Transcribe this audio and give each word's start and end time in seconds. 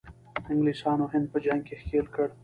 انګلیسانو 0.51 1.05
هند 1.11 1.25
په 1.31 1.37
جنګ 1.45 1.61
کې 1.67 1.75
ښکیل 1.81 2.05
کړ. 2.15 2.27